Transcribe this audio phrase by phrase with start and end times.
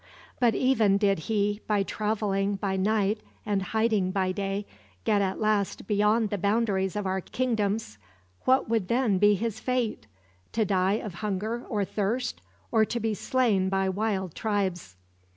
[0.39, 4.65] But even did he, by traveling by night and hiding by day,
[5.03, 7.99] get at last beyond the boundary of our kingdoms,
[8.45, 10.07] what would then be his fate?
[10.53, 12.41] To die of hunger or thirst,
[12.71, 14.95] or to be slain by wild tribes.